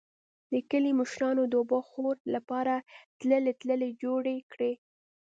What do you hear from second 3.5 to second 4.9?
ټلۍ جوړې کړې.